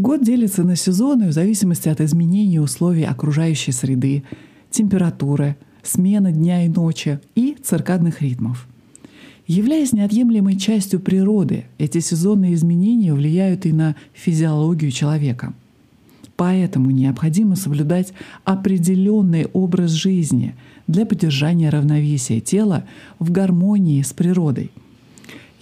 [0.00, 4.22] Год делится на сезоны в зависимости от изменения условий окружающей среды,
[4.70, 8.66] температуры, смены дня и ночи и циркадных ритмов.
[9.46, 15.52] Являясь неотъемлемой частью природы, эти сезонные изменения влияют и на физиологию человека.
[16.34, 18.14] Поэтому необходимо соблюдать
[18.44, 20.54] определенный образ жизни
[20.86, 22.84] для поддержания равновесия тела
[23.18, 24.70] в гармонии с природой.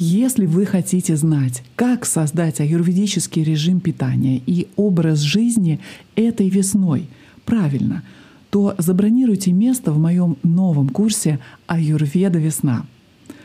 [0.00, 5.80] Если вы хотите знать, как создать аюрведический режим питания и образ жизни
[6.14, 7.09] этой весной
[7.45, 8.04] правильно,
[8.50, 12.87] то забронируйте место в моем новом курсе «Аюрведа весна».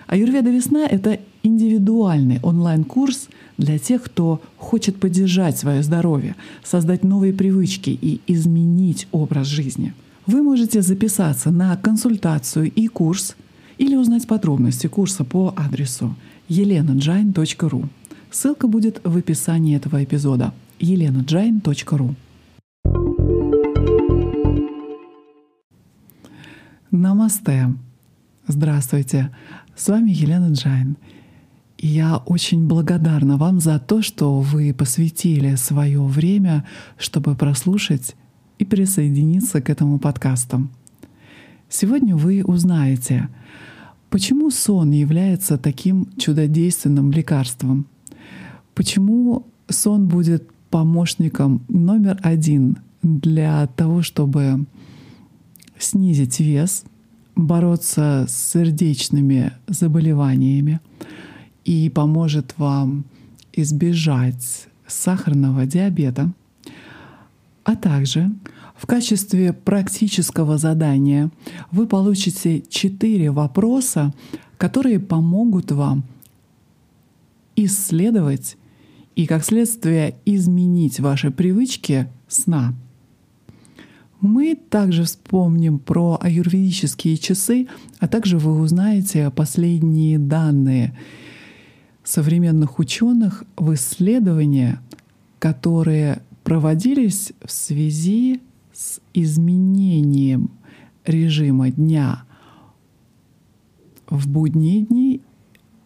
[0.05, 7.89] Аюрведа весна— это индивидуальный онлайн-курс для тех, кто хочет поддержать свое здоровье, создать новые привычки
[7.89, 9.95] и изменить образ жизни.
[10.27, 13.35] Вы можете записаться на консультацию и курс
[13.79, 16.15] или узнать подробности курса по адресу
[16.49, 17.87] elenajain.ru.
[18.31, 22.15] Ссылка будет в описании этого эпизода elenajain.ru.
[26.91, 27.73] Намасте!
[28.47, 29.31] Здравствуйте!
[29.75, 30.97] С вами Елена Джайн.
[31.79, 36.65] Я очень благодарна вам за то, что вы посвятили свое время,
[36.97, 38.15] чтобы прослушать
[38.59, 40.69] и присоединиться к этому подкасту.
[41.67, 43.29] Сегодня вы узнаете,
[44.13, 47.87] почему сон является таким чудодейственным лекарством,
[48.75, 54.67] почему сон будет помощником номер один для того, чтобы
[55.79, 56.85] снизить вес—
[57.35, 60.79] бороться с сердечными заболеваниями
[61.65, 63.05] и поможет вам
[63.51, 66.31] избежать сахарного диабета,
[67.63, 68.29] а также
[68.83, 71.31] в качестве практического задания
[71.71, 74.13] вы получите четыре вопроса,
[74.57, 76.03] которые помогут вам
[77.55, 78.57] исследовать
[79.15, 82.73] и, как следствие, изменить ваши привычки сна.
[84.19, 90.93] Мы также вспомним про аюрведические часы, а также вы узнаете последние данные
[92.03, 94.81] современных ученых в исследования,
[95.39, 98.41] которые проводились в связи
[98.83, 100.51] с изменением
[101.05, 102.23] режима дня
[104.09, 105.21] в будние дни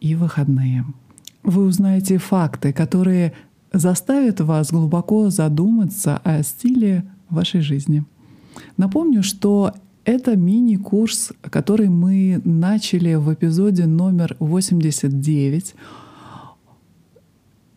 [0.01, 0.83] и выходные.
[1.43, 3.33] Вы узнаете факты, которые
[3.71, 8.03] заставят вас глубоко задуматься о стиле вашей жизни.
[8.77, 15.75] Напомню, что это мини-курс, который мы начали в эпизоде номер 89,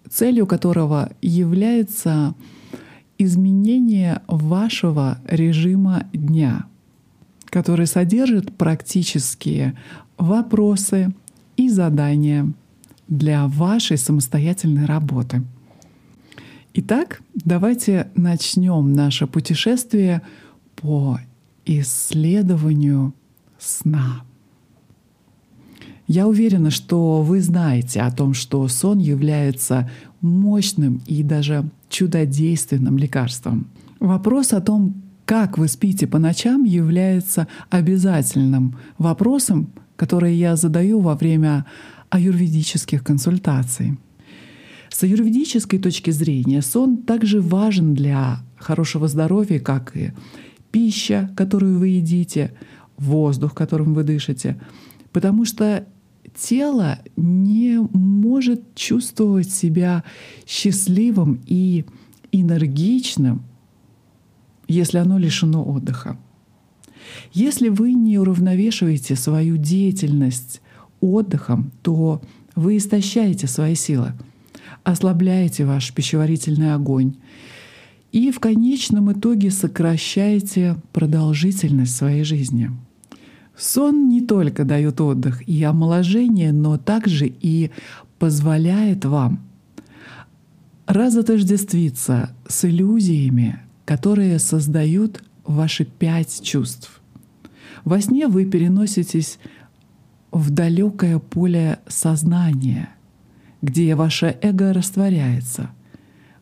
[0.08, 2.34] целью которого является
[3.22, 6.66] изменение вашего режима дня,
[7.46, 9.76] который содержит практические
[10.18, 11.12] вопросы
[11.56, 12.52] и задания
[13.08, 15.42] для вашей самостоятельной работы.
[16.74, 20.22] Итак, давайте начнем наше путешествие–
[20.80, 21.18] по
[21.66, 23.14] исследованию
[23.58, 24.24] сна.
[26.06, 29.88] Я уверена, что вы знаете о том, что сон является
[30.20, 33.68] мощным и даже чудодейственным лекарством.
[33.98, 41.14] Вопрос о том, как вы спите по ночам, является обязательным вопросом, который я задаю во
[41.14, 41.66] время
[42.08, 43.98] аюрведических консультаций.
[44.88, 50.12] С аюрведической точки зрения сон также важен для хорошего здоровья, как и
[50.72, 52.52] пища, которую вы едите,
[52.96, 54.60] воздух, которым вы дышите.
[55.12, 55.86] Потому что
[56.34, 60.04] тело не может чувствовать себя
[60.46, 61.84] счастливым и
[62.32, 63.42] энергичным,
[64.68, 66.18] если оно лишено отдыха.
[67.32, 70.60] Если вы не уравновешиваете свою деятельность
[71.00, 72.20] отдыхом, то
[72.54, 74.12] вы истощаете свои силы,
[74.84, 77.14] ослабляете ваш пищеварительный огонь
[78.12, 82.70] и в конечном итоге сокращаете продолжительность своей жизни.
[83.56, 87.70] Сон не только дает отдых и омоложение, но также и
[88.18, 89.40] позволяет вам
[90.86, 97.00] разотождествиться с иллюзиями, которые создают ваши пять чувств.
[97.84, 99.38] Во сне вы переноситесь
[100.32, 102.90] в далекое поле сознания,
[103.62, 105.70] где ваше эго растворяется.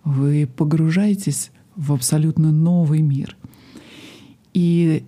[0.05, 3.37] Вы погружаетесь в абсолютно новый мир.
[4.53, 5.05] И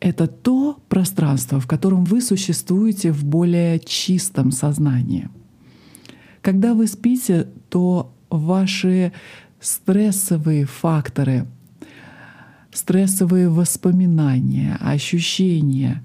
[0.00, 5.28] это то пространство, в котором вы существуете в более чистом сознании.
[6.40, 9.12] Когда вы спите, то ваши
[9.60, 11.46] стрессовые факторы,
[12.72, 16.02] стрессовые воспоминания, ощущения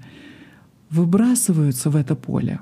[0.90, 2.60] выбрасываются в это поле,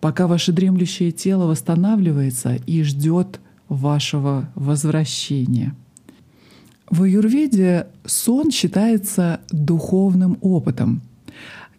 [0.00, 5.74] пока ваше дремлющее тело восстанавливается и ждет вашего возвращения.
[6.92, 11.00] В аюрведе сон считается духовным опытом,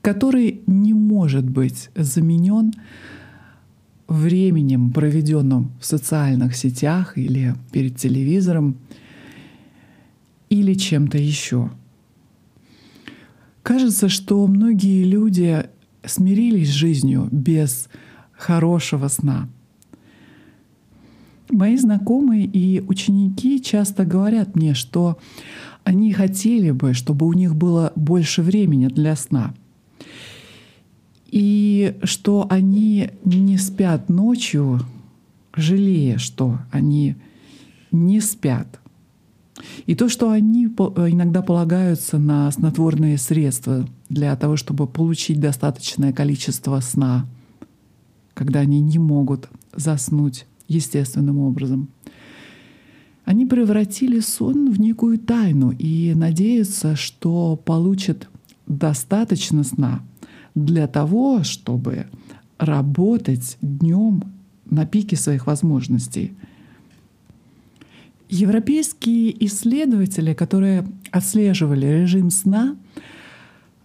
[0.02, 2.74] который не может быть заменен
[4.08, 8.76] временем, проведенным в социальных сетях или перед телевизором,
[10.50, 11.70] или чем-то еще.
[13.62, 15.64] Кажется, что многие люди
[16.04, 17.88] смирились с жизнью без
[18.32, 19.48] хорошего сна.
[21.50, 25.18] Мои знакомые и ученики часто говорят мне, что
[25.84, 29.54] они хотели бы, чтобы у них было больше времени для сна.
[31.28, 34.80] И что они не спят ночью,
[35.56, 37.16] жалея, что они
[37.92, 38.80] не спят.
[39.86, 46.80] И то, что они иногда полагаются на снотворные средства для того, чтобы получить достаточное количество
[46.80, 47.28] сна,
[48.34, 51.90] когда они не могут заснуть естественным образом.
[53.26, 58.28] Они превратили сон в некую тайну и надеются, что получат
[58.68, 60.02] достаточно сна
[60.56, 62.08] для того, чтобы
[62.58, 64.24] работать днем
[64.70, 66.34] на пике своих возможностей.
[68.30, 72.76] Европейские исследователи, которые отслеживали режим сна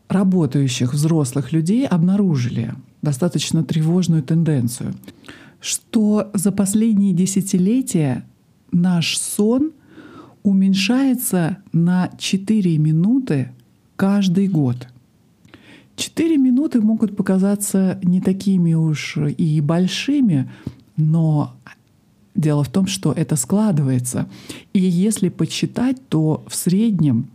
[0.09, 4.95] работающих взрослых людей, обнаружили достаточно тревожную тенденцию—
[5.61, 8.25] что за последние десятилетия
[8.71, 9.73] наш сон
[10.43, 13.51] уменьшается на 4 минуты
[13.97, 14.89] каждый год.
[15.97, 20.51] 4 минуты могут показаться не такими уж и большими,
[20.97, 21.57] но
[22.37, 24.29] дело в том, что это складывается.
[24.73, 27.29] И если подсчитать, то в среднем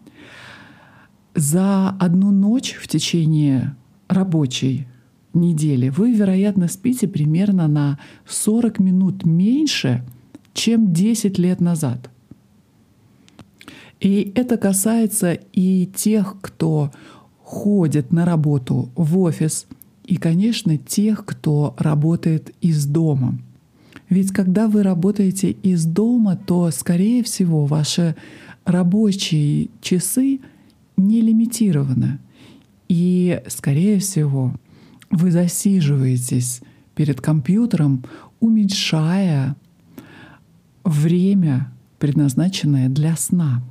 [1.35, 3.75] за одну ночь в течение
[4.07, 4.87] рабочей
[5.33, 10.03] недели, вы, вероятно, спите примерно на 40 минут меньше,
[10.53, 12.09] чем 10 лет назад.
[13.99, 16.91] И это касается и тех, кто
[17.41, 19.65] ходит на работу в офис,
[20.05, 23.39] и, конечно, тех, кто работает из дома.
[24.09, 28.15] Ведь когда вы работаете из дома, то, скорее всего, ваши
[28.65, 30.41] рабочие часы
[30.97, 32.19] не лимитированы.
[32.89, 34.53] И, скорее всего,
[35.13, 36.61] вы засиживаетесь
[36.95, 38.03] перед компьютером,
[38.39, 39.55] уменьшая
[40.83, 43.63] время, предназначенное для сна.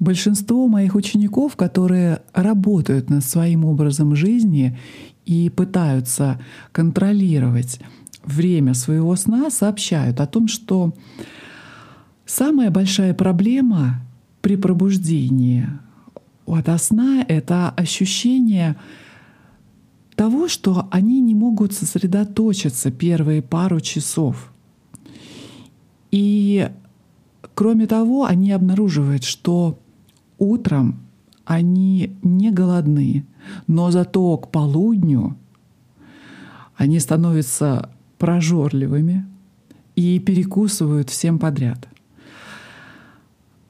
[0.00, 4.78] Большинство моих учеников, которые работают над своим образом жизни
[5.24, 6.40] и пытаются
[6.72, 7.80] контролировать
[8.24, 10.94] время своего сна, сообщают о том, что
[12.24, 14.00] самая большая проблема
[14.40, 15.68] при пробуждении
[16.46, 18.76] от сна— это ощущение
[20.16, 24.52] того, что они не могут сосредоточиться первые пару часов.
[26.10, 26.70] И
[27.54, 29.78] кроме того, они обнаруживают, что
[30.38, 31.00] утром
[31.44, 33.26] они не голодны,
[33.66, 35.36] но зато к полудню
[36.76, 39.26] они становятся прожорливыми
[39.96, 41.88] и перекусывают всем подряд.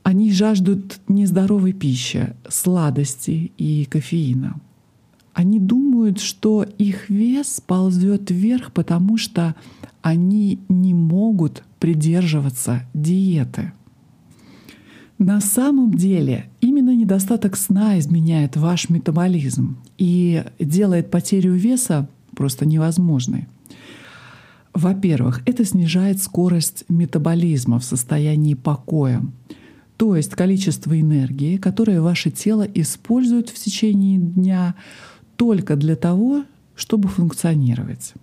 [0.02, 4.60] Они жаждут нездоровой пищи, сладости и кофеина—
[5.34, 9.54] они думают, что их вес ползет вверх, потому что
[10.02, 13.72] они не могут придерживаться диеты.
[15.18, 23.46] На самом деле именно недостаток сна изменяет ваш метаболизм и делает потерю веса просто невозможной.
[24.72, 29.22] Во-первых, это снижает скорость метаболизма в состоянии покоя,
[29.96, 34.74] то есть количество энергии, которое ваше тело использует в течение дня,
[35.36, 38.14] только для того, чтобы функционировать.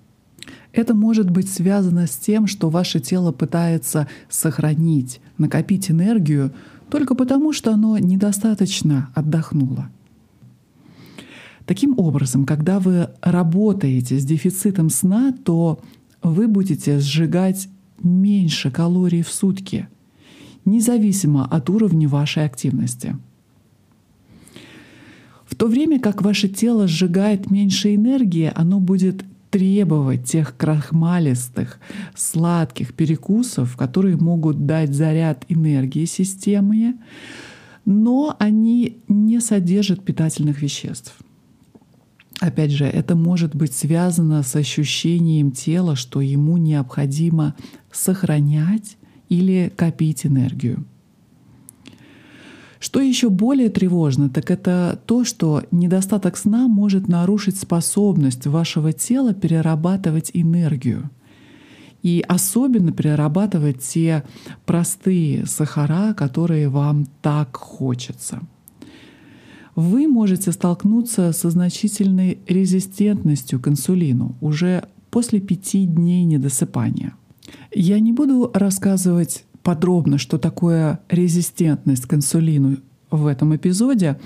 [0.74, 6.52] Это может быть связано с тем, что ваше тело пытается сохранить, накопить энергию
[6.90, 9.90] только потому, что оно недостаточно отдохнуло.
[11.66, 15.80] Таким образом, когда вы работаете с дефицитом сна, то
[16.24, 17.70] вы будете сжигать
[18.02, 19.88] меньше калорий в сутки,
[20.66, 23.16] независимо от уровня вашей активности—
[25.62, 31.80] то время как ваше тело сжигает меньше энергии, оно будет требовать тех крахмалистых,
[32.16, 36.96] сладких перекусов, которые могут дать заряд энергии системе,
[37.86, 41.16] но они не содержат питательных веществ.
[42.40, 47.54] Опять же, это может быть связано с ощущением тела, что ему необходимо
[47.92, 48.98] сохранять
[49.30, 50.88] или копить энергию.
[52.82, 59.36] Что еще более тревожно, так это то, что недостаток сна может нарушить способность вашего тела
[59.36, 61.10] перерабатывать энергию.
[62.02, 64.24] и особенно перерабатывать те
[64.66, 68.42] простые сахара, которые вам так хочется.
[69.76, 77.14] Вы можете столкнуться со значительной резистентностью к инсулину уже после пяти дней недосыпания.
[77.72, 82.78] Я не буду рассказывать подробно, что такое резистентность к инсулину
[83.10, 84.20] в этом эпизоде.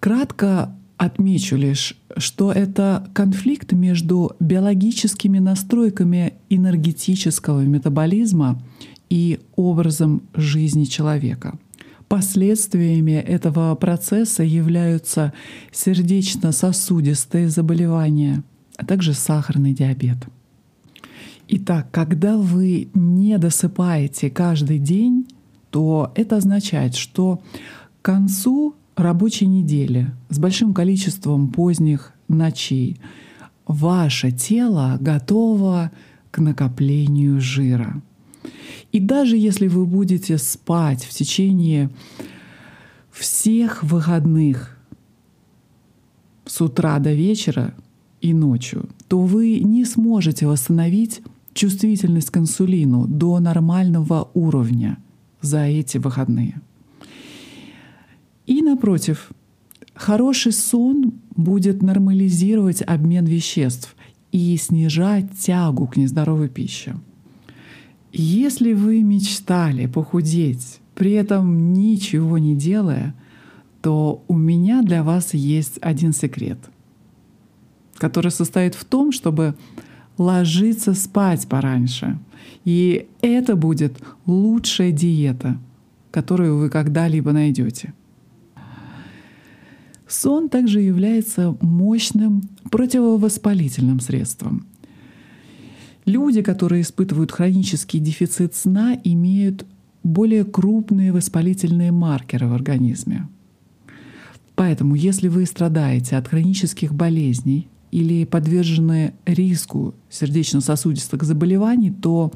[0.00, 8.60] Кратко Отмечу лишь, что это конфликт между биологическими настройками энергетического метаболизма
[9.08, 11.56] и образом жизни человека.
[12.08, 15.32] Последствиями этого процесса являются
[15.70, 18.42] сердечно-сосудистые заболевания,
[18.76, 20.18] а также сахарный диабет.
[21.50, 25.26] Итак, когда вы не досыпаете каждый день,
[25.70, 27.40] то это означает, что
[28.02, 33.00] к концу рабочей недели с большим количеством поздних ночей
[33.66, 35.90] ваше тело готово
[36.30, 38.02] к накоплению жира.
[38.92, 41.88] И даже если вы будете спать в течение
[43.10, 44.76] всех выходных
[46.44, 47.74] с утра до вечера
[48.20, 51.22] и ночью, то вы не сможете восстановить
[51.54, 54.98] чувствительность к инсулину до нормального уровня
[55.40, 56.60] за эти выходные.
[58.46, 59.30] И напротив,
[59.94, 63.94] хороший сон будет нормализировать обмен веществ
[64.32, 66.96] и снижать тягу к нездоровой пище.
[68.12, 73.14] Если вы мечтали похудеть, при этом ничего не делая,
[73.82, 76.58] то у меня для вас есть один секрет,
[77.96, 79.54] который состоит в том, чтобы
[80.18, 82.18] ложиться спать пораньше.
[82.64, 85.56] И это будет лучшая диета,
[86.10, 87.94] которую вы когда-либо найдете.
[90.06, 94.66] Сон также является мощным противовоспалительным средством.
[96.06, 99.66] Люди, которые испытывают хронический дефицит сна, имеют
[100.02, 103.28] более крупные воспалительные маркеры в организме.
[104.54, 112.32] Поэтому, если вы страдаете от хронических болезней или подвержены риску сердечно-сосудистых заболеваний, то,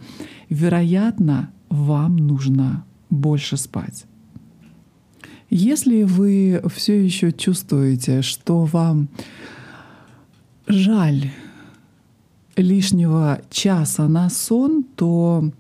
[0.49, 4.07] вероятно, вам нужно больше спать.
[5.51, 9.09] Если вы все еще чувствуете, что вам
[10.67, 11.31] жаль
[12.57, 15.53] лишнего часа на сон, то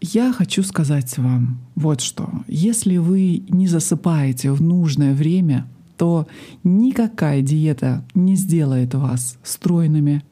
[0.00, 2.30] я хочу сказать вам вот что.
[2.46, 6.26] Если вы не засыпаете в нужное время, то
[6.64, 10.22] никакая диета не сделает вас стройными,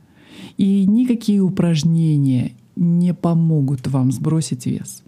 [0.57, 5.02] и никакие упражнения не помогут вам сбросить вес.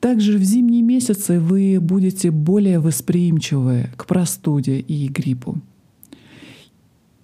[0.00, 5.58] Также в зимние месяцы вы будете более восприимчивы к простуде и гриппу.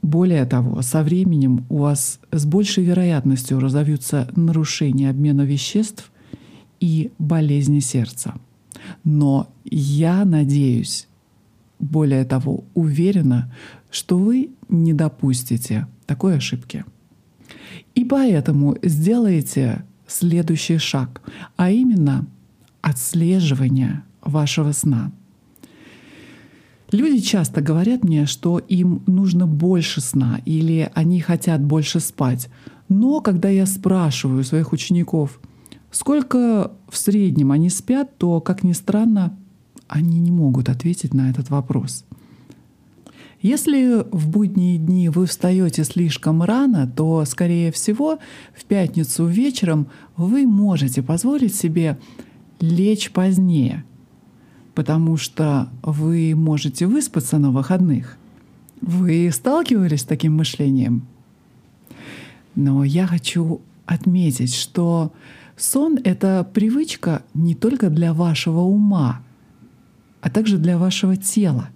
[0.02, 6.12] Более того, со временем у вас с большей вероятностью разовьются нарушения обмена веществ
[6.78, 8.34] и болезни сердца.
[9.02, 11.08] Но я надеюсь,
[11.78, 13.52] более того, уверена,
[13.90, 16.84] что вы не допустите такой ошибки.
[17.94, 21.22] И поэтому сделайте следующий шаг,
[21.56, 22.26] а именно–
[22.86, 25.10] отслеживания вашего сна.
[26.92, 32.48] Люди часто говорят мне, что им нужно больше сна или они хотят больше спать.
[32.88, 35.40] Но когда я спрашиваю своих учеников,
[35.90, 39.36] сколько в среднем они спят, то, как ни странно,
[39.88, 42.04] они не могут ответить на этот вопрос.
[43.42, 48.18] Если в будние дни вы встаете слишком рано, то, скорее всего,
[48.54, 51.98] в пятницу вечером вы можете позволить себе
[52.60, 53.84] лечь позднее,
[54.74, 58.16] потому что вы можете выспаться на выходных.
[58.80, 61.06] Вы сталкивались с таким мышлением?
[62.54, 65.12] Но я хочу отметить, что
[65.56, 69.20] сон— это привычка не только для вашего ума,
[70.26, 71.68] а также для вашего тела.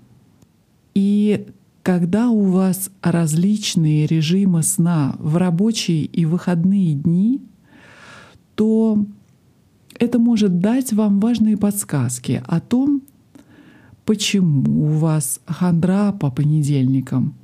[0.92, 1.46] И
[1.84, 7.40] когда у вас различные режимы сна в рабочие и выходные дни,
[8.56, 9.06] то
[10.00, 13.02] это может дать вам важные подсказки о том,
[14.04, 17.36] почему у вас хандра по понедельникам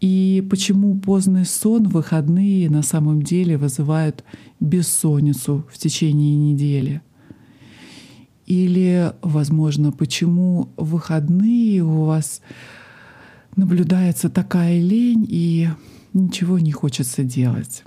[0.00, 4.24] и почему поздний сон в выходные на самом деле вызывают
[4.58, 7.00] бессонницу в течение недели.
[8.46, 12.40] Или, возможно, почему в выходные у вас
[13.56, 15.68] наблюдается такая лень и
[16.12, 17.82] ничего не хочется делать.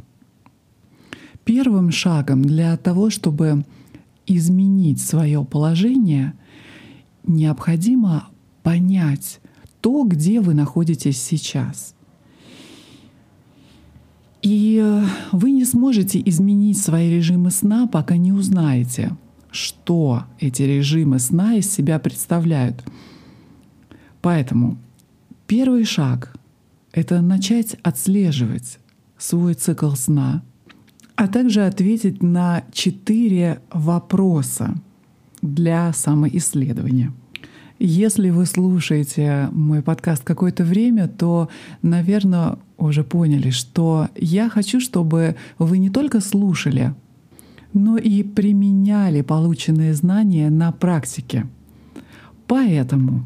[1.46, 3.66] Первым шагом для того, чтобы
[4.28, 6.34] изменить свое положение,
[7.26, 8.28] необходимо
[8.62, 9.40] понять
[9.82, 11.96] то, где вы находитесь сейчас.
[14.42, 19.16] И вы не сможете изменить свои режимы сна, пока не узнаете,
[19.60, 22.84] что эти режимы сна из себя представляют.
[24.22, 24.78] Поэтому
[25.48, 26.36] первый шаг—
[26.94, 28.80] это начать отслеживать
[29.18, 30.44] свой цикл сна,
[31.16, 34.76] а также ответить на четыре вопроса
[35.42, 37.12] для самоисследования.
[37.80, 41.50] Если вы слушаете мой подкаст какое-то время, то,
[41.82, 46.94] наверное, уже поняли, что я хочу, чтобы вы не только слушали,
[47.74, 51.48] но и применяли полученные знания на практике.
[52.48, 53.26] Поэтому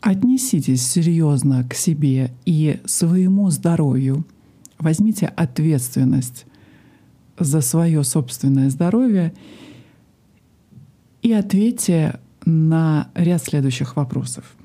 [0.00, 4.24] отнеситесь серьезно к себе и своему здоровью.
[4.78, 6.46] Возьмите ответственность
[7.38, 9.34] за свое собственное здоровье
[11.22, 14.56] и ответьте на ряд следующих вопросов.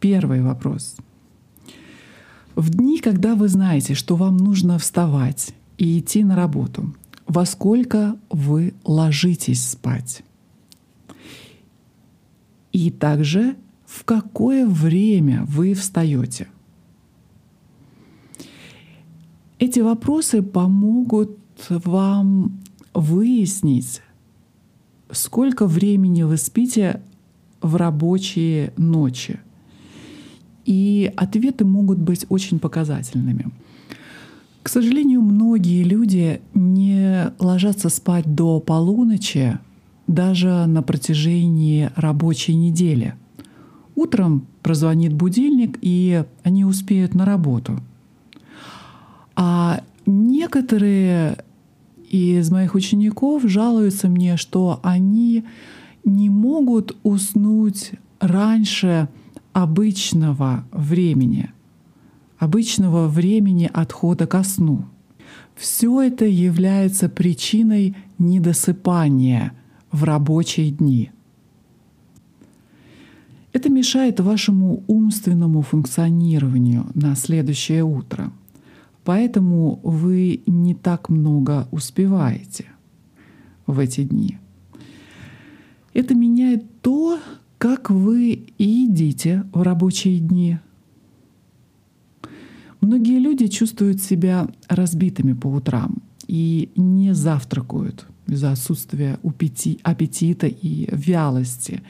[0.00, 0.96] Первый вопрос.
[2.54, 6.92] В дни, когда вы знаете, что вам нужно вставать и идти на работу,
[7.26, 10.22] во сколько вы ложитесь спать?
[12.72, 16.48] И также в какое время вы встаете?
[19.58, 21.38] Эти вопросы помогут
[21.68, 22.60] вам
[22.94, 24.02] выяснить,
[25.10, 27.00] сколько времени вы спите
[27.60, 29.40] в рабочие ночи.
[30.64, 33.50] И ответы могут быть очень показательными.
[34.62, 39.58] К сожалению, многие люди не ложатся спать до полуночи
[40.06, 43.14] даже на протяжении рабочей недели.
[43.96, 47.80] Утром прозвонит будильник, и они успеют на работу.
[49.34, 51.44] А некоторые
[52.08, 55.44] из моих учеников жалуются мне, что они
[56.04, 59.08] не могут уснуть раньше
[59.52, 61.50] обычного времени,
[62.42, 64.84] обычного времени отхода ко сну.
[65.54, 69.52] Все это является причиной недосыпания
[69.90, 71.10] в рабочие дни.
[73.52, 78.32] Это мешает вашему умственному функционированию на следующее утро—
[79.04, 82.66] Поэтому вы не так много успеваете
[83.66, 84.38] в эти дни.
[85.92, 87.18] Это меняет то,
[87.58, 90.58] как вы едите в рабочие дни.
[92.82, 99.20] Многие люди чувствуют себя разбитыми по утрам и не завтракают из-за отсутствия
[99.84, 101.80] аппетита и вялости.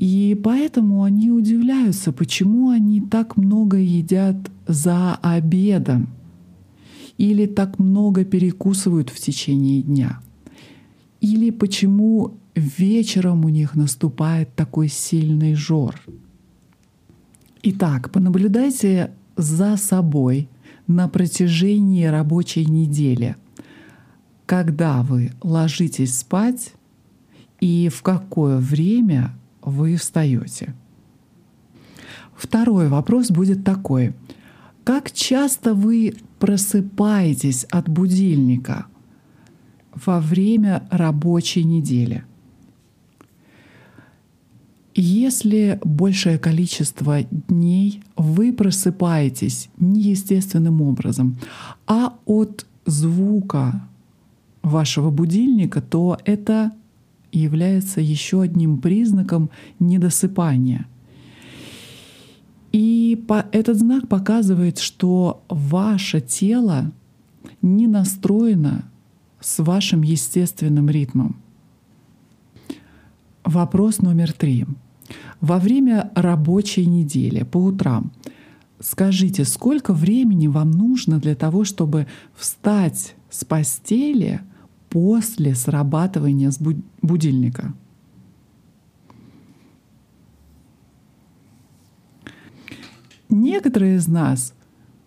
[0.00, 6.08] И поэтому они удивляются, почему они так много едят за обедом
[7.16, 10.20] или так много перекусывают в течение дня.
[11.20, 15.94] Или почему вечером у них наступает такой сильный жор.
[17.62, 20.50] Итак, понаблюдайте за собой
[20.88, 23.36] на протяжении рабочей недели,
[24.44, 26.72] когда вы ложитесь спать
[27.60, 30.74] и в какое время вы встаете.
[32.36, 34.14] Второй вопрос будет такой.
[34.84, 38.86] Как часто вы просыпаетесь от будильника
[39.94, 42.24] во время рабочей недели?
[45.00, 51.38] Если большее количество дней вы просыпаетесь неестественным образом,
[51.86, 53.88] а от звука
[54.64, 56.72] вашего будильника, то это
[57.30, 60.88] является еще одним признаком недосыпания.
[62.72, 66.90] И этот знак показывает, что ваше тело
[67.62, 68.84] не настроено
[69.38, 71.36] с вашим естественным ритмом.
[73.44, 74.66] Вопрос номер три.
[75.40, 78.12] Во время рабочей недели по утрам
[78.80, 84.40] скажите, сколько времени вам нужно для того, чтобы встать с постели
[84.88, 86.50] после срабатывания
[87.02, 87.74] будильника.
[93.28, 94.54] Некоторые из нас,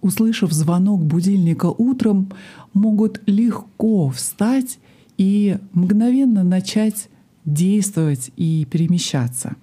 [0.02, 2.32] услышав звонок будильника утром,
[2.74, 4.80] могут легко встать
[5.18, 7.10] и мгновенно начать
[7.46, 9.56] действовать и перемещаться.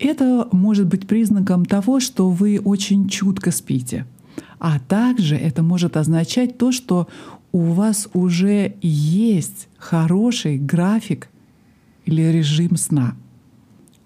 [0.00, 4.06] Это может быть признаком того, что вы очень чутко спите.
[4.58, 7.06] А также это может означать то, что
[7.52, 11.28] у вас уже есть хороший график
[12.06, 13.14] или режим сна.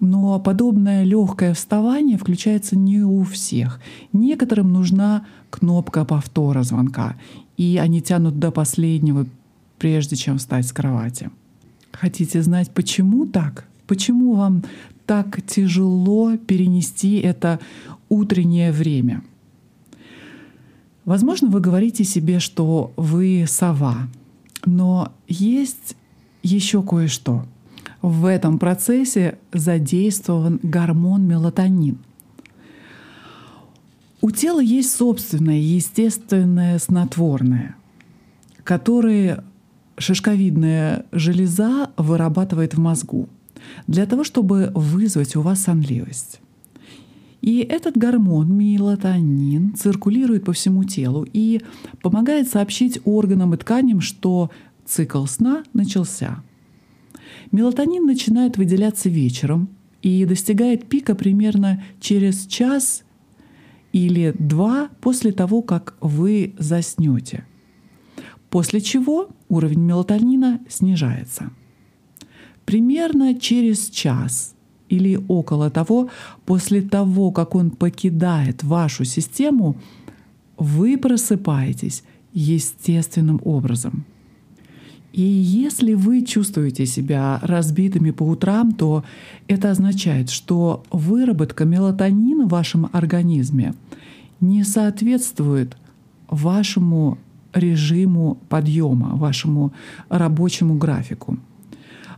[0.00, 3.80] Но подобное легкое вставание включается не у всех.
[4.12, 7.16] Некоторым нужна кнопка повтора звонка,
[7.57, 9.26] и они тянут до последнего,
[9.78, 11.30] прежде чем встать с кровати.
[11.92, 13.68] Хотите знать, почему так?
[13.87, 14.64] Почему вам
[15.06, 17.60] так тяжело перенести это
[18.08, 19.22] утреннее время?
[21.04, 24.08] Возможно, вы говорите себе, что вы сова,
[24.64, 25.96] но есть
[26.42, 27.44] еще кое-что.
[28.00, 31.98] В этом процессе задействован гормон мелатонин.
[34.20, 37.76] У тела есть собственное естественное снотворное,
[38.62, 39.44] которое
[39.98, 43.28] шишковидная железа вырабатывает в мозгу
[43.87, 46.40] для того, чтобы вызвать у вас сонливость.
[47.44, 51.61] И этот гормон мелатонин циркулирует по всему телу и
[52.00, 54.50] помогает сообщить органам и тканям, что
[54.87, 56.42] цикл сна начался.
[57.53, 59.68] Мелатонин начинает выделяться вечером
[60.00, 63.05] и достигает пика примерно через час
[63.92, 67.44] или два после того, как вы заснете.
[68.48, 71.50] После чего уровень мелатонина снижается.
[72.64, 74.55] Примерно через час
[74.88, 76.09] или около того,
[76.46, 79.77] после того, как он покидает вашу систему,
[80.57, 84.05] вы просыпаетесь естественным образом.
[85.12, 89.05] И если вы чувствуете себя разбитыми по утрам, то
[89.46, 93.74] это означает, что выработка мелатонина в вашем организме
[94.40, 95.77] не соответствует
[96.29, 97.18] вашему
[97.53, 99.72] режиму подъема, вашему
[100.09, 101.38] рабочему графику.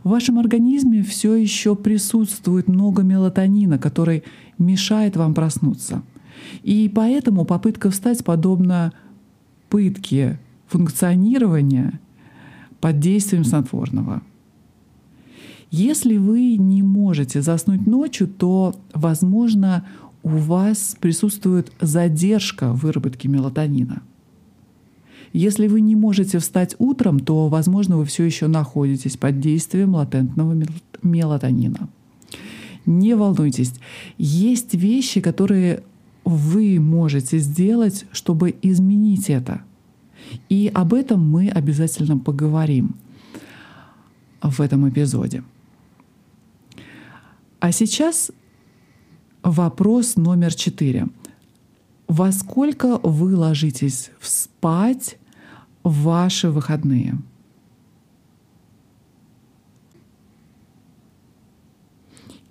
[0.07, 4.23] В вашем организме все еще присутствует много мелатонина, который
[4.57, 6.01] мешает вам проснуться.
[6.63, 8.93] И поэтому попытка встать подобна
[9.67, 11.99] пытке функционирования
[12.79, 14.21] под действием снотворного.
[15.71, 19.85] Если вы не можете заснуть ночью, то, возможно,
[20.23, 24.01] у вас присутствует задержка выработки мелатонина–
[25.33, 30.55] если вы не можете встать утром, то, возможно, вы все еще находитесь под действием латентного
[31.01, 31.89] мелатонина.
[32.85, 33.73] Не волнуйтесь.
[34.17, 35.83] Есть вещи, которые
[36.23, 39.61] вы можете сделать, чтобы изменить это.
[40.49, 42.95] И об этом мы обязательно поговорим
[44.41, 45.43] в этом эпизоде.
[47.59, 48.31] А сейчас
[49.43, 51.07] вопрос номер четыре.
[52.07, 55.17] Во сколько вы ложитесь спать
[55.83, 57.17] в ваши выходные?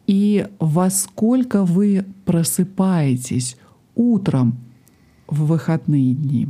[0.06, 3.56] И во сколько вы просыпаетесь
[3.94, 4.58] утром
[5.26, 6.48] в выходные дни?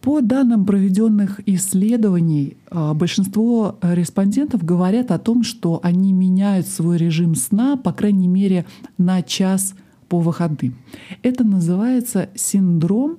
[0.00, 7.34] По данным проведенных исследований, а, большинство респондентов говорят о том, что они меняют свой режим
[7.34, 8.64] сна, по крайней мере,
[8.96, 9.74] на час
[10.08, 10.74] по выходным.
[11.22, 13.18] Это называется синдром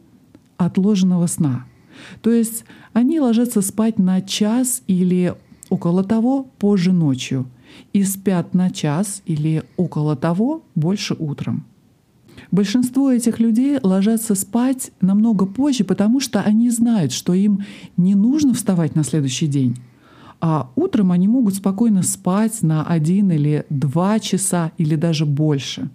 [0.57, 1.65] отложенного сна.
[2.21, 5.35] То есть они ложатся спать на час или
[5.69, 7.45] около того позже ночью
[7.93, 11.65] и спят на час или около того больше утром.
[12.51, 17.63] Большинство этих людей ложатся спать намного позже, потому что они знают, что им
[17.95, 19.77] не нужно вставать на следующий день.
[20.41, 25.89] А утром они могут спокойно спать на один или два часа или даже больше.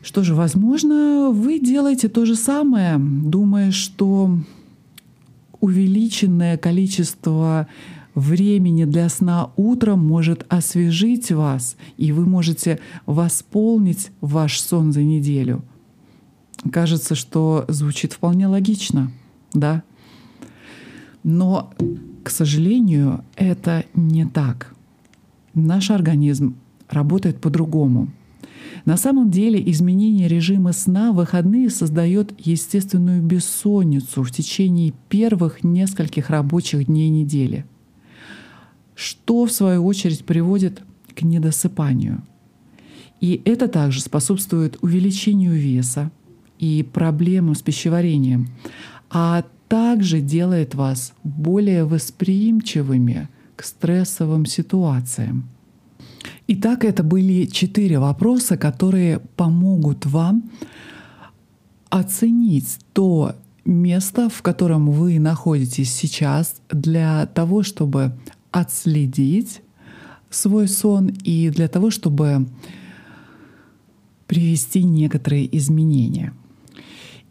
[0.00, 4.38] Что же, возможно, вы делаете то же самое, думая, что
[5.60, 7.66] увеличенное количество
[8.16, 15.62] времени для сна утром может освежить вас, и вы можете восполнить ваш сон за неделю.
[16.72, 19.12] Кажется, что звучит вполне логично,
[19.52, 19.82] да?
[21.22, 21.70] Но,
[22.24, 24.74] к сожалению, это не так.
[25.54, 26.56] Наш организм
[26.88, 28.08] работает по-другому.
[28.86, 36.30] На самом деле изменение режима сна в выходные создает естественную бессонницу в течение первых нескольких
[36.30, 37.66] рабочих дней недели—
[38.96, 40.82] что в свою очередь приводит
[41.14, 42.22] к недосыпанию.
[43.20, 46.10] И это также способствует увеличению веса
[46.58, 48.48] и проблемам с пищеварением,
[49.10, 55.48] а также делает вас более восприимчивыми к стрессовым ситуациям.
[56.48, 60.50] Итак, это были четыре вопроса, которые помогут вам
[61.88, 68.12] оценить то место, в котором вы находитесь сейчас, для того, чтобы
[68.56, 69.60] отследить
[70.30, 72.46] свой сон и для того, чтобы
[74.26, 76.32] привести некоторые изменения.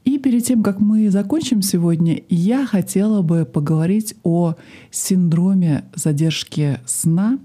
[0.04, 4.54] И перед тем, как мы закончим сегодня, я хотела бы поговорить о
[4.92, 7.40] синдроме задержки сна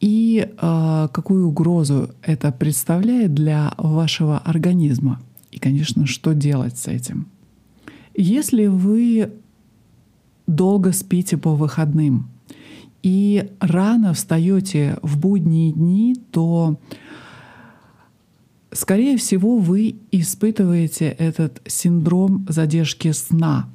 [0.00, 5.20] и э, какую угрозу это представляет для вашего организма.
[5.52, 7.28] И, конечно, что делать с этим.
[8.16, 9.30] Если вы
[10.48, 12.28] долго спите по выходным.
[13.04, 16.80] И рано встаете в будние дни, то
[18.72, 23.68] скорее всего, вы испытываете этот синдром задержки сна,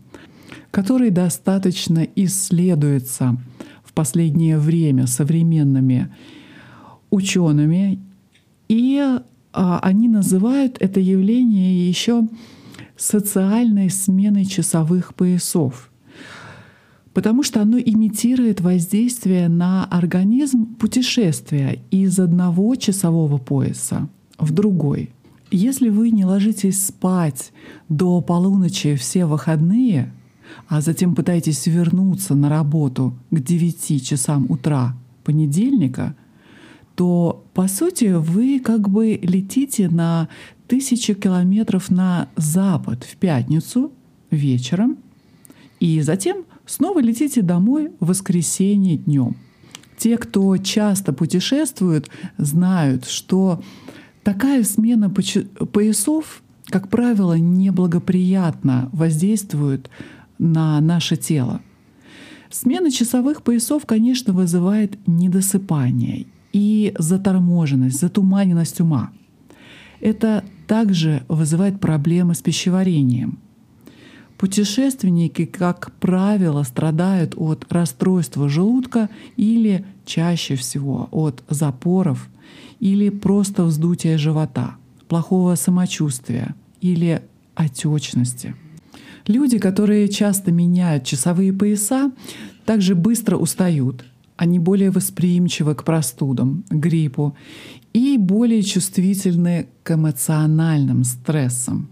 [0.71, 3.37] который достаточно исследуется
[3.85, 6.13] в последнее время современными
[7.11, 7.99] учеными,
[8.67, 8.99] и
[9.53, 12.27] а, они называют это явление еще
[12.97, 15.91] социальной сменой часовых поясов,
[17.13, 25.11] потому что оно имитирует воздействие на организм путешествия из одного часового пояса в другой.
[25.51, 27.51] Если вы не ложитесь спать
[27.87, 30.11] до полуночи все выходные,
[30.67, 36.15] а затем пытаетесь вернуться на работу к 9 часам утра понедельника,
[36.95, 40.27] то по сути вы как бы летите на
[40.67, 43.91] тысячи километров на запад в пятницу
[44.31, 44.97] вечером,
[45.79, 49.35] и затем снова летите домой в воскресенье днем.
[49.97, 53.61] Те, кто часто путешествуют, знают, что
[54.23, 59.89] такая смена поясов, как правило, неблагоприятно воздействует
[60.39, 61.61] на наше тело.
[62.49, 69.11] Смена часовых поясов, конечно, вызывает недосыпание и заторможенность, затуманенность ума.
[69.99, 73.39] Это также вызывает проблемы с пищеварением.
[74.43, 82.27] Путешественники, как правило, страдают от расстройства желудка или чаще всего от запоров
[82.81, 84.75] или просто вздутия живота,
[85.07, 87.21] плохого самочувствия или
[87.55, 88.53] отечности.
[89.27, 92.11] Люди, которые часто меняют часовые пояса,
[92.65, 94.03] также быстро устают,
[94.35, 97.33] они более восприимчивы к простудам, гриппу
[97.93, 101.87] и более чувствительны к эмоциональным стрессам.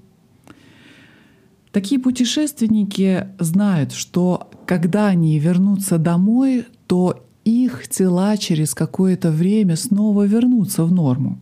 [1.72, 10.26] Такие путешественники знают, что когда они вернутся домой, то их тела через какое-то время снова
[10.26, 11.40] вернутся в норму.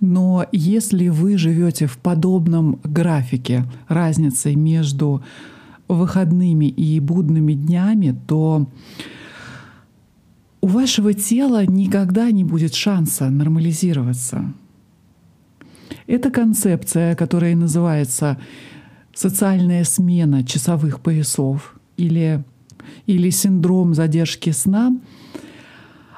[0.00, 5.22] Но если вы живете в подобном графике разницы между
[5.88, 8.68] выходными и будными днями, то
[10.60, 14.52] у вашего тела никогда не будет шанса нормализироваться.
[16.08, 18.38] Это концепция, которая называется
[19.16, 22.44] социальная смена часовых поясов или,
[23.06, 24.96] или синдром задержки сна,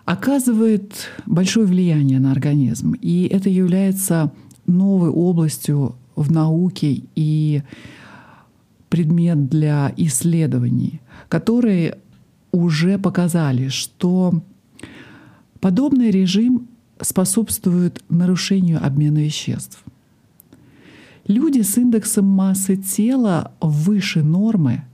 [0.04, 2.94] оказывает большое влияние на организм.
[3.00, 4.32] И это является
[4.66, 7.62] новой областью в науке и
[8.88, 11.94] предмет для исследований, который
[12.50, 14.42] уже показали, что
[15.60, 16.68] подобный режим
[17.00, 19.84] способствует нарушению обмена веществ.
[21.28, 24.84] Люди с индексом массы тела выше нормы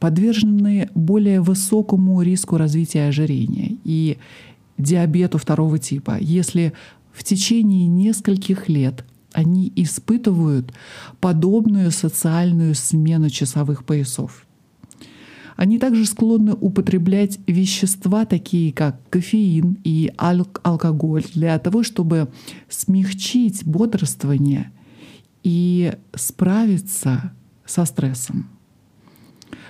[0.00, 4.18] подвержены более высокому риску развития ожирения и
[4.78, 6.72] диабету второго типа, если
[7.12, 10.72] в течение нескольких лет они испытывают
[11.20, 14.44] подобную социальную смену часовых поясов.
[15.54, 22.28] Они также склонны употреблять вещества, такие как кофеин и ал- алкоголь, для того, чтобы
[22.68, 24.72] смягчить бодрствование
[25.46, 27.32] и справиться
[27.64, 28.48] со стрессом.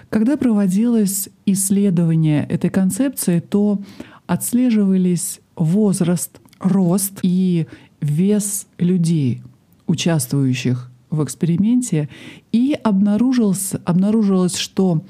[0.09, 3.83] Когда проводилось исследование этой концепции, то
[4.27, 7.67] отслеживались возраст, рост и
[8.01, 9.43] вес людей,
[9.87, 12.09] участвующих в эксперименте,
[12.53, 15.05] и обнаружилось, обнаружилось, что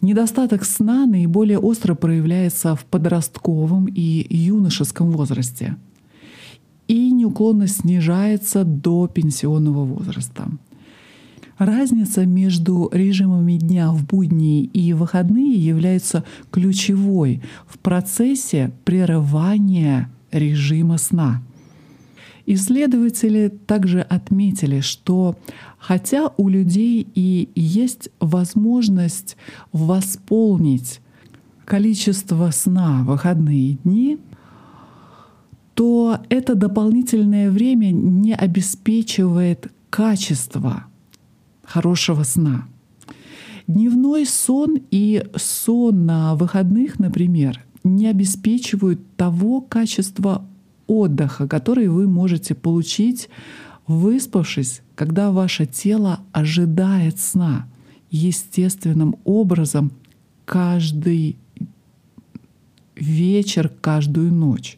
[0.00, 5.74] Недостаток сна наиболее остро проявляется в подростковом и юношеском возрасте
[7.28, 10.48] неуклонно снижается до пенсионного возраста.
[11.58, 21.42] Разница между режимами дня в будние и выходные является ключевой в процессе прерывания режима сна.
[22.46, 25.36] Исследователи также отметили, что
[25.78, 29.36] хотя у людей и есть возможность
[29.72, 31.00] восполнить
[31.66, 34.18] количество сна в выходные дни,
[35.78, 40.86] то это дополнительное время не обеспечивает качество
[41.62, 42.66] хорошего сна.
[43.68, 50.44] Дневной сон и сон на выходных, например, не обеспечивают того качества
[50.88, 53.28] отдыха, который вы можете получить,
[53.86, 57.68] выспавшись, когда ваше тело ожидает сна
[58.10, 59.92] естественным образом
[60.44, 61.36] каждый
[62.96, 64.76] вечер, каждую ночь.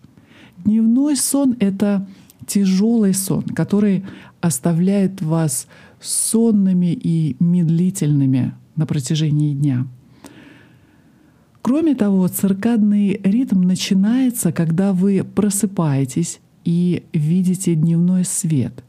[0.65, 2.07] Дневной сон— это
[2.47, 4.05] тяжелый сон, который
[4.41, 5.67] оставляет вас
[6.01, 9.87] сонными и медлительными на протяжении дня—
[11.63, 18.83] Кроме того, циркадный ритм начинается, когда вы просыпаетесь и видите дневной свет.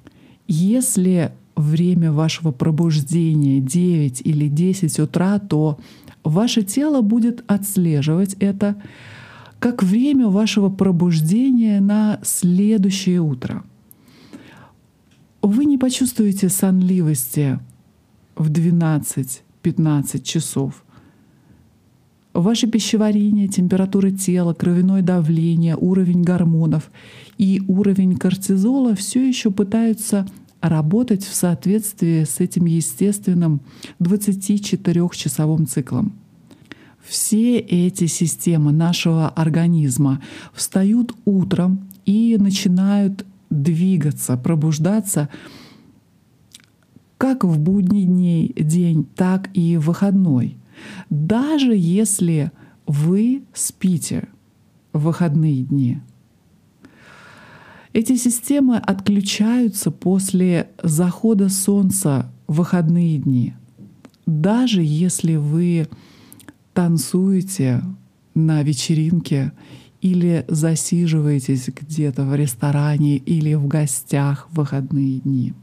[0.47, 5.79] Если время вашего пробуждения 9 или 10 утра, то
[6.23, 8.81] ваше тело будет отслеживать это
[9.61, 13.63] как время вашего пробуждения на следующее утро.
[15.43, 17.59] Вы не почувствуете сонливости
[18.35, 20.83] в 12-15 часов.
[22.33, 26.89] Ваше пищеварение, температура тела, кровяное давление, уровень гормонов
[27.37, 30.27] и уровень кортизола все еще пытаются
[30.59, 33.61] работать в соответствии с этим естественным
[33.99, 36.20] 24-часовым циклом.
[37.03, 40.21] Все эти системы нашего организма
[40.53, 45.29] встают утром и начинают двигаться, пробуждаться
[47.17, 50.57] как в будний день, так и в выходной.
[51.09, 52.51] Даже если
[52.87, 54.27] вы спите
[54.93, 55.99] в выходные дни.
[57.93, 63.53] Эти системы отключаются после захода солнца в выходные дни.
[64.25, 65.87] Даже если вы
[66.73, 67.83] танцуете
[68.33, 69.51] на вечеринке
[70.01, 75.53] или засиживаетесь где-то в ресторане или в гостях в выходные дни.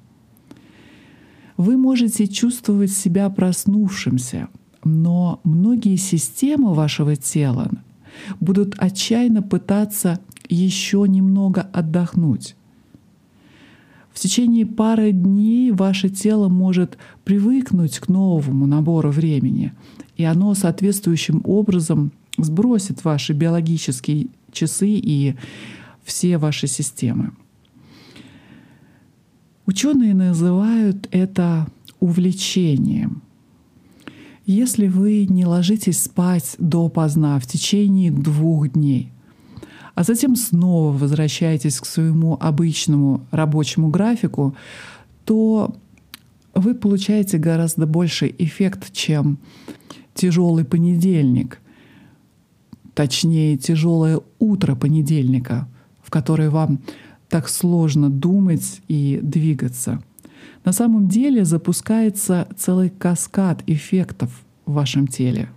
[1.57, 4.49] Вы можете чувствовать себя проснувшимся,
[4.85, 7.71] но многие системы вашего тела
[8.39, 12.55] будут отчаянно пытаться еще немного отдохнуть.
[14.13, 19.73] В течение пары дней ваше тело может привыкнуть к новому набору времени,
[20.19, 25.37] и оно соответствующим образом сбросит ваши биологические часы и
[26.05, 27.33] все ваши системы.
[29.65, 31.69] Ученые называют это
[32.01, 33.23] увлечением.
[34.45, 39.13] Если вы не ложитесь спать допоздна в течение двух дней,
[39.95, 44.57] а затем снова возвращаетесь к своему обычному рабочему графику,
[45.25, 45.77] то
[46.55, 49.39] вы получаете гораздо больший эффект, чем
[50.19, 51.61] тяжелый понедельник,
[52.95, 55.69] точнее тяжелое утро понедельника,
[56.03, 56.81] в которое вам
[57.29, 60.03] так сложно думать и двигаться.
[60.65, 64.31] На самом деле запускается целый каскад эффектов
[64.67, 65.49] в вашем теле.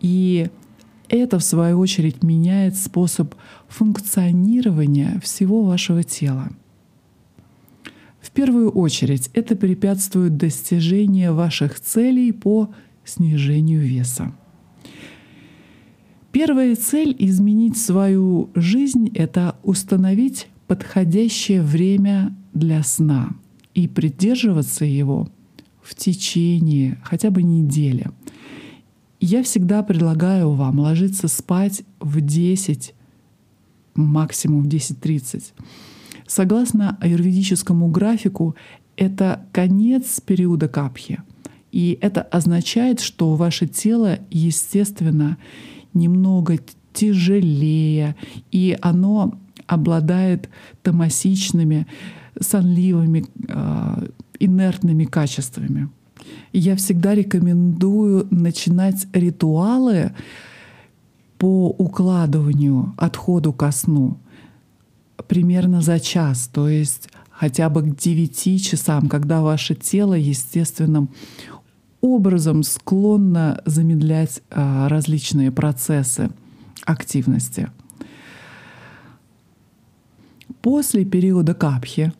[0.00, 0.48] И
[1.08, 3.34] это, в свою очередь, меняет способ
[3.66, 6.50] функционирования всего вашего тела.
[8.20, 12.70] В первую очередь это препятствует достижению ваших целей по
[13.08, 14.32] снижению веса.
[16.32, 23.30] Первая цель изменить свою жизнь— это установить подходящее время для сна
[23.74, 25.28] и придерживаться его
[25.82, 28.10] в течение хотя бы недели.
[29.20, 32.94] Я всегда предлагаю вам ложиться спать в 10,
[33.94, 35.42] максимум в 10.30.
[36.26, 38.54] Согласно аюрведическому графику,
[38.96, 41.22] это конец периода капхи—
[41.72, 45.38] и это означает, что ваше тело, естественно,
[45.94, 46.58] немного
[46.92, 48.16] тяжелее,
[48.50, 50.48] и оно обладает
[50.82, 51.86] томасичными,
[52.40, 54.08] сонливыми, э,
[54.40, 55.88] инертными качествами.
[56.52, 60.12] Я всегда рекомендую начинать ритуалы
[61.38, 64.18] по укладыванию, отходу ко сну
[65.28, 71.10] примерно за час, то есть хотя бы к 9 часам, когда ваше тело естественным
[72.00, 76.30] образом склонна замедлять а, различные процессы
[76.84, 77.70] активности.
[80.62, 82.12] После периода капхи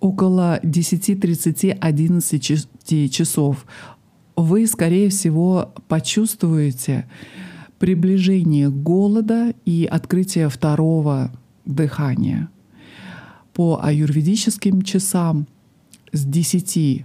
[0.00, 3.64] около 10-30-11 часов
[4.36, 7.08] вы, скорее всего, почувствуете
[7.78, 11.30] приближение голода и открытие второго
[11.64, 12.48] дыхания.
[13.54, 15.46] По аюрведическим часам
[16.12, 17.04] с 10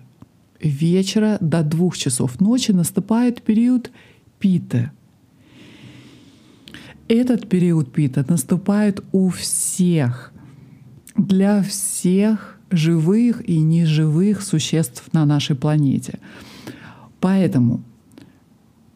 [0.62, 3.92] вечера до двух часов ночи наступает период
[4.40, 4.92] пита.
[7.08, 10.34] Этот период пита наступает у всех,
[11.16, 16.20] для всех живых и неживых существ на нашей планете.
[17.20, 17.82] Поэтому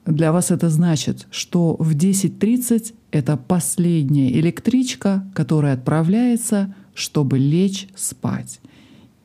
[0.06, 8.60] для вас это значит, что в 10.30 это последняя электричка, которая отправляется, чтобы лечь спать.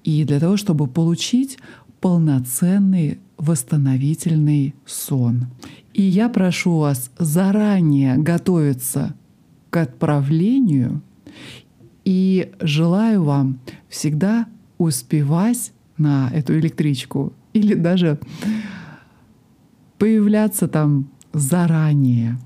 [0.05, 1.59] И для того, чтобы получить
[2.01, 5.47] полноценный восстановительный сон.
[5.93, 9.15] И я прошу вас заранее готовиться
[9.71, 11.03] к отправлению
[12.05, 14.47] и желаю вам всегда
[14.79, 18.19] успевать на эту электричку или даже
[19.99, 22.39] появляться там заранее.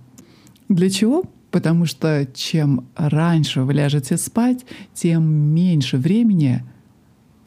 [0.68, 1.24] Для чего?
[1.50, 6.64] Потому что чем раньше вы ляжете спать, тем меньше времени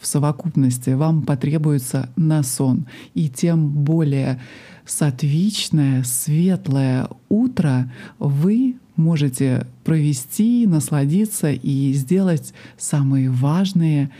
[0.03, 2.87] в совокупности вам потребуется на сон.
[3.13, 4.41] И тем более
[4.85, 7.89] сатвичное, светлое утро
[8.19, 14.11] вы можете провести, насладиться и сделать самые важные,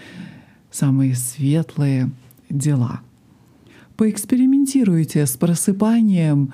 [0.71, 2.09] самые светлые
[2.49, 3.01] дела.
[3.97, 6.53] Поэкспериментируйте с просыпанием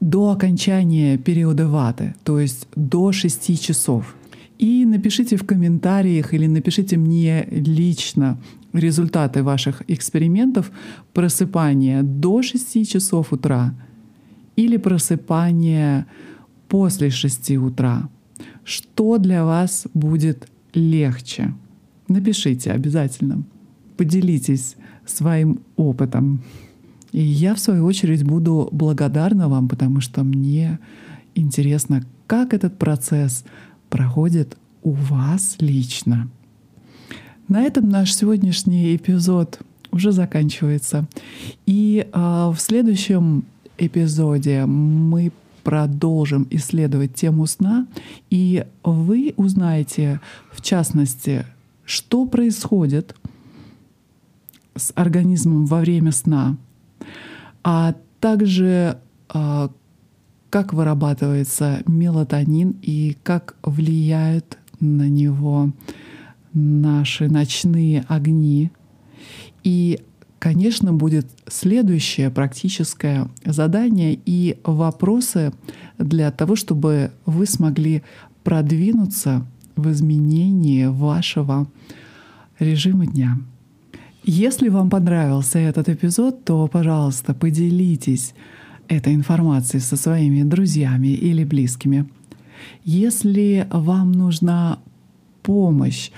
[0.00, 4.14] до окончания периода ваты, то есть до 6 часов.
[4.58, 8.38] И напишите в комментариях или напишите мне лично
[8.72, 10.70] результаты ваших экспериментов
[11.14, 13.74] просыпания до 6 часов утра
[14.56, 16.06] или просыпания
[16.68, 18.08] после 6 утра.
[18.64, 21.54] Что для вас будет легче?
[22.08, 23.44] Напишите обязательно.
[23.96, 26.42] Поделитесь своим опытом.
[27.12, 30.78] И я, в свою очередь, буду благодарна вам, потому что мне
[31.34, 33.44] интересно, как этот процесс
[33.88, 36.28] проходит у вас лично.
[37.48, 39.60] На этом наш сегодняшний эпизод
[39.90, 41.06] уже заканчивается.
[41.66, 42.18] И э,
[42.54, 43.44] в следующем
[43.78, 45.32] эпизоде мы
[45.62, 47.86] продолжим исследовать тему сна,
[48.30, 50.20] и вы узнаете,
[50.50, 51.46] в частности,
[51.84, 53.14] что происходит
[54.74, 56.56] с организмом во время сна,
[57.64, 58.98] а также
[59.32, 59.68] э,
[60.50, 65.72] как вырабатывается мелатонин и как влияют на него
[66.52, 68.70] наши ночные огни.
[69.62, 70.00] И,
[70.38, 75.52] конечно, будет следующее практическое задание и вопросы
[75.98, 78.02] для того, чтобы вы смогли
[78.44, 79.46] продвинуться
[79.76, 81.68] в изменении вашего
[82.58, 83.38] режима дня.
[84.24, 88.34] Если вам понравился этот эпизод, то, пожалуйста, поделитесь
[88.88, 92.08] этой информацией со своими друзьями или близкими.
[92.84, 94.78] Если вам нужна
[95.42, 96.10] помощь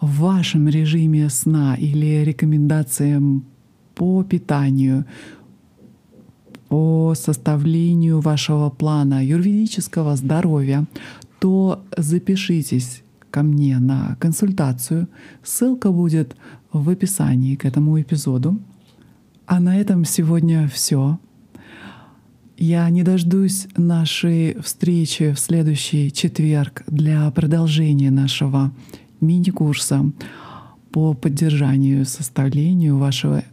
[0.00, 3.44] в вашем режиме сна или рекомендациям
[3.94, 5.04] по питанию,
[6.68, 10.86] по составлению вашего плана юридического здоровья,
[11.38, 15.08] то запишитесь ко мне на консультацию.
[15.42, 16.36] Ссылка будет
[16.72, 18.58] в описании к этому эпизоду.
[19.46, 21.18] А на этом сегодня все.
[22.58, 28.72] Я не дождусь нашей встречи в следующий четверг для продолжения нашего
[29.20, 30.10] мини-курса
[30.90, 33.44] по поддержанию, составлению вашего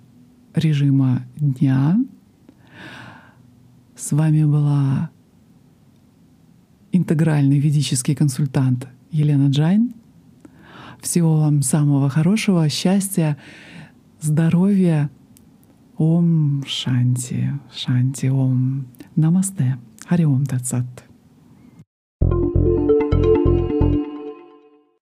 [0.56, 2.00] режима дня.
[3.98, 5.10] С вами была
[6.94, 9.94] интегральный ведический консультант Елена Джайн.
[11.02, 13.36] Всего вам самого хорошего, счастья,
[14.22, 15.10] здоровья.
[15.96, 18.86] Om Shanti, Shanti Om,
[19.16, 21.13] Namaste, Hari Om Tat Sat.